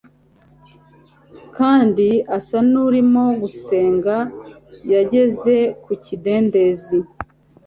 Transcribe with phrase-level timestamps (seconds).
[1.57, 2.07] kandi
[2.37, 4.15] asa n’urimo gusenga,
[4.93, 6.97] yageze ku kidendezi.